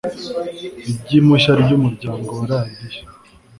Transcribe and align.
ry 1.01 1.09
impushya 1.19 1.51
ry 1.61 1.69
umurongo 1.77 2.31
wa 2.39 2.45
radiyo 2.53 3.01